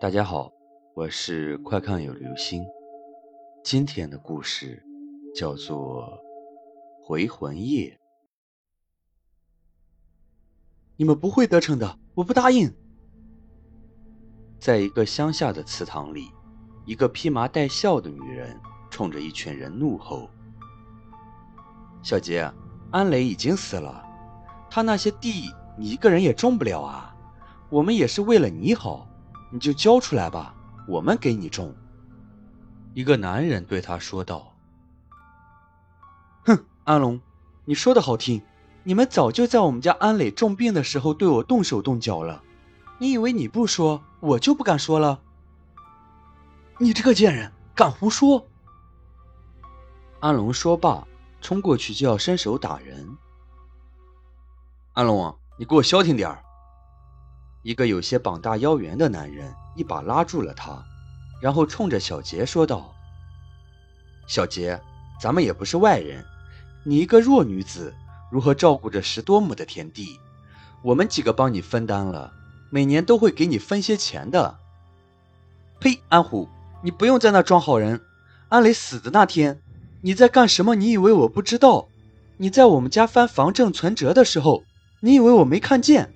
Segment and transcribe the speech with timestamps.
[0.00, 0.52] 大家好，
[0.94, 2.64] 我是快看有流星。
[3.64, 4.80] 今天的故事
[5.34, 6.04] 叫做
[7.04, 7.90] 《回魂夜》。
[10.94, 12.72] 你们不会得逞的，我不答应。
[14.60, 16.30] 在一个乡下的祠堂里，
[16.86, 18.56] 一个披麻戴孝的女人
[18.88, 20.30] 冲着一群人怒吼
[22.04, 22.48] ：“小杰，
[22.92, 24.06] 安磊已经死了，
[24.70, 27.16] 他那些地你一个人也种不了啊！
[27.68, 29.04] 我们也是为了你好。”
[29.50, 30.54] 你就交出来吧，
[30.86, 31.74] 我们给你种。”
[32.94, 34.54] 一个男人对他说道。
[36.44, 37.20] “哼，安龙，
[37.64, 38.42] 你说的好听，
[38.82, 42.42] 你们早就在我们家安磊重病的时候对我动手动脚了。
[42.98, 45.20] 你以为你不说，我就不敢说了？
[46.78, 48.46] 你这个贱人，敢胡说！”
[50.20, 51.06] 安龙说罢，
[51.40, 53.16] 冲过去就要伸手打人。
[54.94, 56.42] “安龙，你给我消停点儿！”
[57.68, 60.82] 一个有些膀大腰圆的男人一把拉住了他，
[61.38, 62.94] 然后冲着小杰说道
[64.26, 64.80] ：“小杰，
[65.20, 66.24] 咱们也不是外人，
[66.82, 67.92] 你一个弱女子，
[68.32, 70.18] 如何照顾着十多亩的田地？
[70.80, 72.32] 我们几个帮你分担了，
[72.70, 74.56] 每年都会给你分些钱的。”
[75.78, 76.00] 呸！
[76.08, 76.48] 安虎，
[76.82, 78.00] 你不用在那装好人。
[78.48, 79.60] 安磊死的那天，
[80.00, 80.74] 你在干什么？
[80.74, 81.88] 你以为我不知道？
[82.38, 84.64] 你在我们家翻房证存折的时候，
[85.00, 86.14] 你以为我没看见？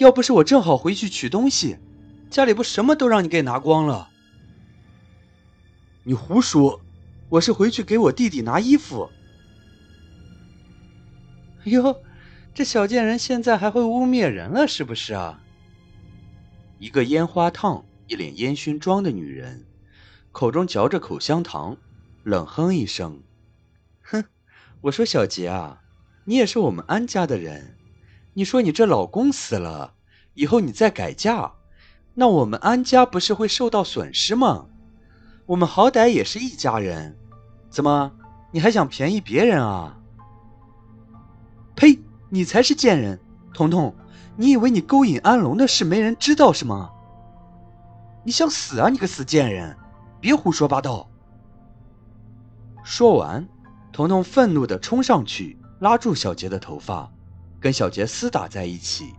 [0.00, 1.76] 要不是我正好回去取东西，
[2.30, 4.08] 家里不什么都让你给拿光了。
[6.04, 6.80] 你胡说，
[7.28, 9.10] 我是回去给我弟弟拿衣服。
[11.64, 12.00] 哟，
[12.54, 15.42] 这小贱人现在还会污蔑人了，是不是啊？
[16.78, 19.66] 一个烟花烫、一脸烟熏妆的女人，
[20.32, 21.76] 口中嚼着口香糖，
[22.22, 23.22] 冷哼一声
[24.00, 24.24] ：“哼，
[24.80, 25.82] 我说小杰啊，
[26.24, 27.76] 你也是我们安家的人。”
[28.40, 29.92] 你说你这老公死了
[30.32, 31.52] 以后，你再改嫁，
[32.14, 34.64] 那我们安家不是会受到损失吗？
[35.44, 37.18] 我们好歹也是一家人，
[37.68, 38.10] 怎么
[38.50, 39.98] 你还想便宜别人啊？
[41.76, 41.98] 呸！
[42.30, 43.20] 你才是贱人！
[43.52, 43.94] 彤彤，
[44.36, 46.90] 你以为你勾引安龙的事没人知道是吗？
[48.24, 48.88] 你想死啊！
[48.88, 49.76] 你个死贱人，
[50.18, 51.10] 别胡说八道！
[52.82, 53.46] 说完，
[53.92, 57.12] 彤彤愤怒的冲上去，拉住小杰的头发。
[57.60, 59.14] 跟小杰厮打在一起，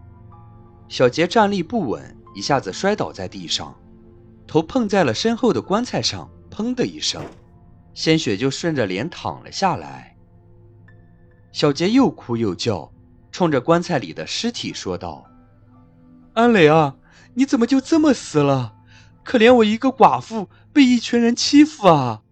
[0.88, 3.76] 小杰站立不稳，一下子摔倒在地上，
[4.48, 7.24] 头碰在了身后的棺材上，砰的一声，
[7.94, 10.18] 鲜血就顺着脸淌了下来。
[11.52, 12.92] 小杰又哭又叫，
[13.32, 15.26] 冲着棺材里的尸体说道
[16.34, 16.96] ：“安磊啊，
[17.36, 18.74] 你怎么就这么死了？
[19.24, 22.24] 可怜我一个寡妇被一群人欺负啊！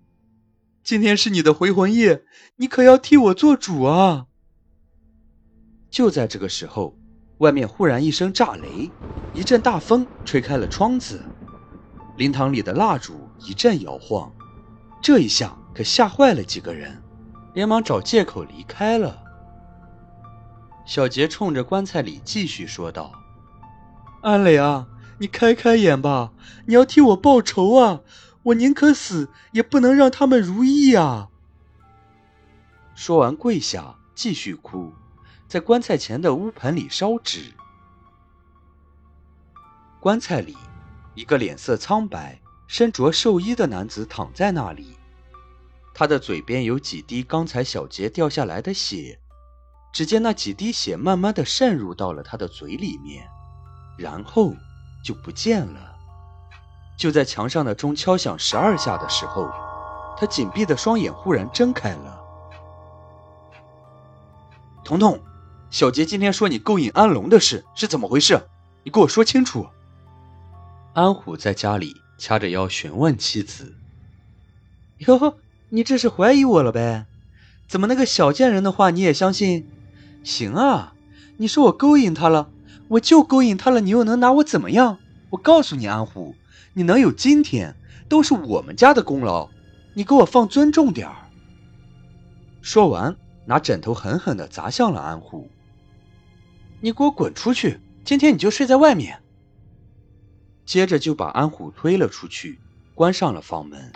[0.83, 2.23] 今天是你的回魂夜，
[2.55, 4.25] 你可要替我做主啊！”
[5.89, 6.95] 就在这个时候，
[7.39, 8.91] 外面忽然一声炸雷，
[9.33, 11.23] 一阵大风吹开了窗子，
[12.17, 14.31] 灵堂里的蜡烛一阵摇晃，
[15.01, 17.01] 这一下可吓坏了几个人，
[17.53, 19.23] 连忙找借口离开了。
[20.85, 23.11] 小杰冲着棺材里继续说道
[24.21, 24.87] ：“安磊啊，
[25.19, 26.31] 你开开眼吧，
[26.65, 28.01] 你要替我报仇啊！
[28.43, 31.29] 我宁可死，也不能让他们如意啊！”
[32.95, 34.93] 说完跪下，继续哭。
[35.49, 37.51] 在棺材前的乌盆里烧纸。
[39.99, 40.55] 棺材里，
[41.15, 44.95] 一个脸色苍白、身着寿衣的男子躺在那里，
[45.91, 49.19] 他的嘴边有几滴刚才小杰掉下来的血。
[49.91, 53.27] 只见那几滴血慢慢的渗入到了他的嘴里面，
[53.97, 54.53] 然后
[55.03, 55.95] 就不见了。
[56.95, 59.49] 就在墙上的钟敲响十二下的时候，
[60.15, 62.23] 他紧闭的双眼忽然睁开了。
[64.85, 65.19] 彤彤。
[65.71, 68.41] 小杰今天说你勾引安龙的事是怎么回事？
[68.83, 69.67] 你给我说清楚。
[70.93, 73.75] 安虎在家里掐着腰询问妻子
[75.05, 75.37] ：“哟，
[75.69, 77.05] 你这是怀疑我了呗？
[77.67, 79.69] 怎么那个小贱人的话你也相信？
[80.23, 80.93] 行啊，
[81.37, 82.49] 你说我勾引他了，
[82.87, 84.97] 我就勾引他了，你又能拿我怎么样？
[85.29, 86.33] 我告诉你，安虎，
[86.73, 87.75] 你能有今天
[88.09, 89.47] 都是我们家的功劳，
[89.93, 91.29] 你给我放尊重点儿。”
[92.63, 95.47] 说完，拿枕头狠狠地砸向了安虎。
[96.81, 97.79] 你给我滚出去！
[98.05, 99.21] 今天你就睡在外面。
[100.65, 102.59] 接着就把安虎推了出去，
[102.95, 103.91] 关上了房门。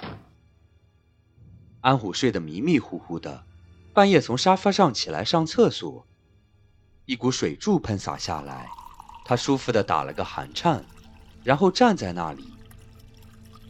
[1.81, 3.45] 安虎睡得迷迷糊糊的，
[3.93, 6.05] 半夜从沙发上起来上厕所，
[7.05, 8.69] 一股水柱喷洒下来，
[9.23, 10.83] 他舒服的打了个寒颤，
[11.43, 12.53] 然后站在那里。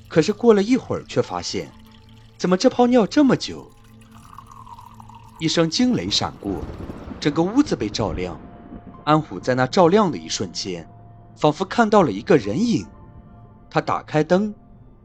[0.08, 1.72] 可是过了一会儿，却发现，
[2.38, 3.70] 怎么这泡尿这么久？
[5.40, 6.64] 一声惊雷闪过，
[7.20, 8.40] 整个屋子被照亮。
[9.06, 10.88] 安虎在那照亮的一瞬间，
[11.36, 12.86] 仿佛看到了一个人影，
[13.70, 14.54] 他打开灯，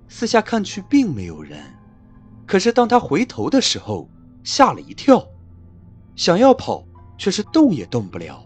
[0.09, 1.61] 四下看去并没有人。
[2.47, 4.09] 可是当他回头的时候，
[4.43, 5.27] 吓了一跳，
[6.17, 6.85] 想要跑
[7.19, 8.45] 却是动也动不了。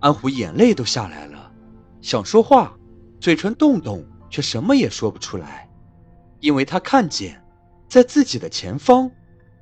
[0.00, 1.50] 安虎眼泪都下来了，
[2.00, 2.72] 想说话，
[3.20, 5.68] 嘴唇动动，却什么也说不出来，
[6.40, 7.42] 因为他看见，
[7.88, 9.10] 在自己的前方，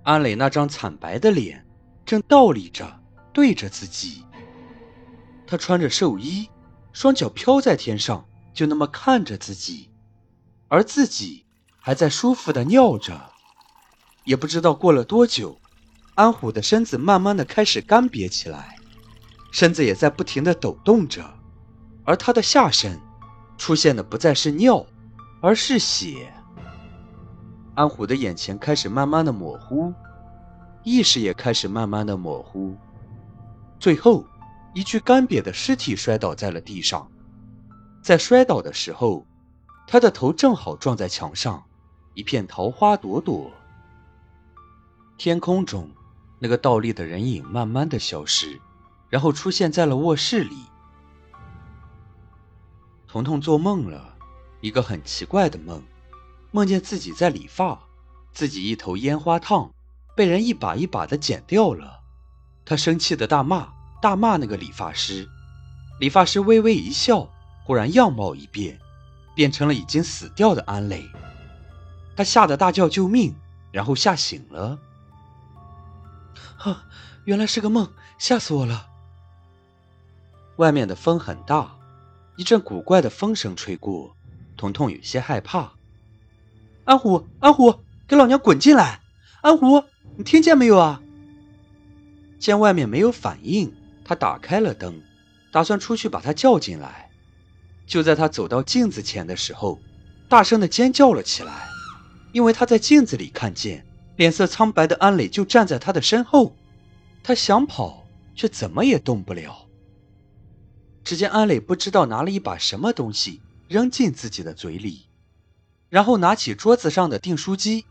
[0.02, 1.64] 安磊那张惨白的脸
[2.04, 3.00] 正倒立着
[3.32, 4.24] 对着自己。
[5.50, 6.48] 他穿着寿衣，
[6.92, 8.24] 双脚飘在天上，
[8.54, 9.90] 就那么看着自己，
[10.68, 11.44] 而自己
[11.80, 13.20] 还在舒服的尿着。
[14.22, 15.58] 也不知道过了多久，
[16.14, 18.76] 安虎的身子慢慢的开始干瘪起来，
[19.50, 21.28] 身子也在不停的抖动着，
[22.04, 22.96] 而他的下身
[23.58, 24.86] 出现的不再是尿，
[25.42, 26.32] 而是血。
[27.74, 29.92] 安虎的眼前开始慢慢的模糊，
[30.84, 32.76] 意识也开始慢慢的模糊，
[33.80, 34.24] 最后。
[34.72, 37.10] 一具干瘪的尸体摔倒在了地上，
[38.02, 39.26] 在摔倒的时候，
[39.86, 41.64] 他的头正好撞在墙上，
[42.14, 43.50] 一片桃花朵朵。
[45.18, 45.90] 天空中，
[46.38, 48.60] 那个倒立的人影慢慢的消失，
[49.08, 50.56] 然后出现在了卧室里。
[53.08, 54.16] 彤彤做梦了，
[54.60, 55.82] 一个很奇怪的梦，
[56.52, 57.80] 梦见自己在理发，
[58.32, 59.74] 自己一头烟花烫，
[60.14, 62.02] 被人一把一把的剪掉了，
[62.64, 63.79] 他生气的大骂。
[64.00, 65.28] 大骂那个理发师，
[65.98, 67.28] 理发师微微一笑，
[67.64, 68.78] 忽然样貌一变，
[69.34, 71.08] 变成了已经死掉的安磊。
[72.16, 73.34] 他吓得大叫救命，
[73.70, 74.78] 然后吓醒了。
[76.58, 76.84] 啊，
[77.24, 78.86] 原来是个梦，吓死我了！
[80.56, 81.76] 外面的风很大，
[82.36, 84.16] 一阵古怪的风声吹过，
[84.56, 85.72] 彤彤有些害怕。
[86.84, 89.00] 安虎，安虎，给老娘滚进来！
[89.42, 89.84] 安虎，
[90.16, 91.00] 你听见没有啊？
[92.38, 93.74] 见外面没有反应。
[94.10, 95.00] 他打开了灯，
[95.52, 97.08] 打算出去把他叫进来。
[97.86, 99.78] 就在他走到镜子前的时候，
[100.28, 101.68] 大声的尖叫了起来，
[102.32, 103.86] 因为他在镜子里看见
[104.16, 106.56] 脸色苍白的安磊就站在他的身后。
[107.22, 108.04] 他想跑，
[108.34, 109.68] 却怎么也动不了。
[111.04, 115.06] 只见安磊不知道拿了一把什么东西扔进自己的嘴里，
[115.88, 117.84] 然后拿起桌子上的订书机，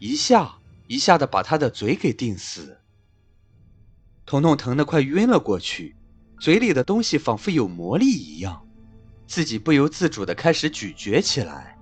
[0.00, 0.56] 一下
[0.88, 2.78] 一下的把他的嘴给订死。
[4.30, 5.96] 彤彤疼得快晕了过去，
[6.38, 8.64] 嘴里的东西仿佛有魔力一样，
[9.26, 11.76] 自己不由自主地开始咀嚼起来。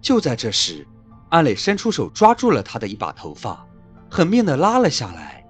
[0.00, 0.84] 就在这时，
[1.28, 3.64] 安磊伸出手抓住了他的一把头发，
[4.10, 5.46] 狠命地拉了下来，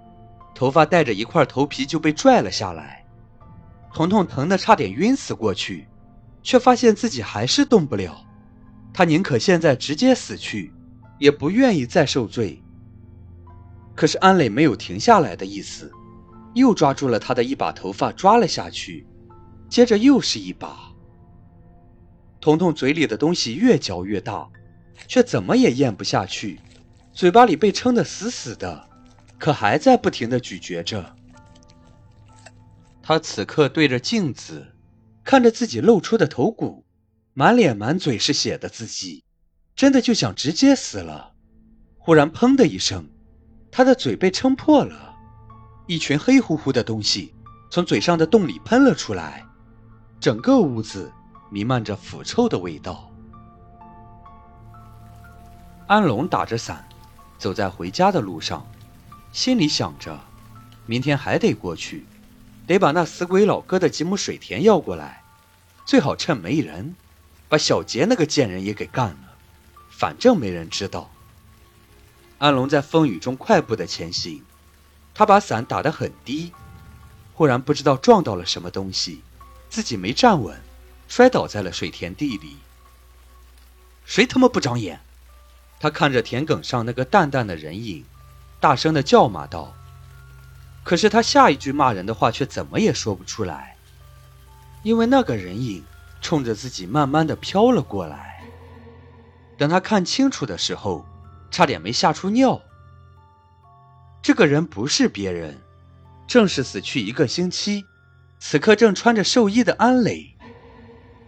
[0.55, 3.07] 头发带着一块头皮就被拽了下来。
[3.95, 5.89] 彤彤疼得差点晕死过去，
[6.43, 8.23] 却发现自己还是动不了。
[8.93, 10.71] 他宁可现在直接死去，
[11.19, 12.62] 也不愿意再受罪。
[13.95, 15.91] 可是安磊没有停下来的意思，
[16.55, 19.07] 又抓住了他的一把头发，抓了下去，
[19.69, 20.93] 接着又是一把。
[22.41, 24.49] 彤彤嘴里的东西越嚼越大，
[25.07, 26.59] 却怎么也咽不下去，
[27.13, 28.89] 嘴巴里被撑得死死的，
[29.39, 31.15] 可还在不停的咀嚼着。
[33.03, 34.67] 他此刻对着镜子，
[35.23, 36.85] 看着自己露出的头骨，
[37.35, 39.25] 满脸满嘴是血的自己，
[39.77, 41.35] 真的就想直接死了。
[41.99, 43.09] 忽然，砰的一声。
[43.75, 45.15] 他的嘴被撑破了，
[45.87, 47.35] 一群黑乎乎的东西
[47.71, 49.43] 从嘴上的洞里喷了出来，
[50.21, 51.11] 整个屋子
[51.51, 53.11] 弥漫着腐臭的味道。
[55.87, 56.87] 安龙打着伞，
[57.39, 58.67] 走在回家的路上，
[59.33, 60.21] 心里想着，
[60.85, 62.07] 明天还得过去，
[62.67, 65.23] 得把那死鬼老哥的几亩水田要过来，
[65.87, 66.95] 最好趁没人，
[67.49, 69.33] 把小杰那个贱人也给干了，
[69.89, 71.11] 反正没人知道。
[72.43, 74.43] 安龙在风雨中快步的前行，
[75.15, 76.53] 他把伞打得很低，
[77.35, 79.23] 忽然不知道撞到了什么东西，
[79.71, 80.61] 自己没站稳，
[81.07, 82.57] 摔倒在了水田地里。
[84.05, 84.99] 谁他妈不长眼？
[85.79, 88.05] 他看着田埂上那个淡淡的人影，
[88.59, 89.73] 大声的叫骂道。
[90.83, 93.77] 可是他下一句骂人的话却怎么也说不出来，
[94.83, 95.85] 因为那个人影
[96.21, 98.43] 冲着自己慢慢的飘了过来。
[99.57, 101.07] 等他看清楚的时候。
[101.53, 102.61] 差点没吓出尿。
[104.23, 105.59] 这个人不是别人，
[106.27, 107.85] 正是死去一个星期，
[108.41, 110.35] 此刻正穿着寿衣的安磊。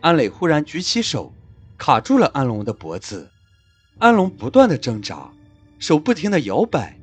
[0.00, 1.34] 安磊忽然举起手，
[1.76, 3.30] 卡住了安龙的脖子。
[3.98, 5.30] 安龙不断的挣扎，
[5.78, 6.98] 手不停的摇摆，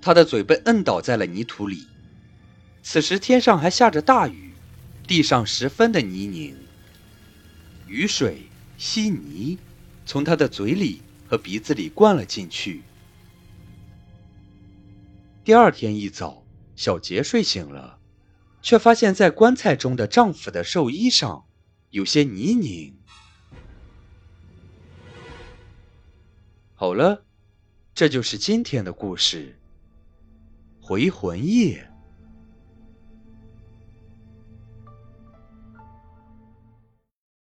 [0.00, 1.86] 他的嘴被摁倒在了泥土里。
[2.82, 4.52] 此时天上还下着大雨，
[5.06, 6.54] 地上十分的泥泞，
[7.86, 8.42] 雨水
[8.76, 9.58] 稀泥
[10.04, 11.00] 从他的嘴里。
[11.32, 12.82] 和鼻子里灌了进去。
[15.42, 16.44] 第二天一早
[16.76, 17.98] 小杰睡醒了
[18.60, 21.46] 却发现在棺材中的丈夫的寿衣上
[21.88, 22.92] 有些泥泞。
[26.74, 27.24] 好了
[27.94, 29.58] 这就是今天的故事。
[30.82, 31.91] 回魂夜。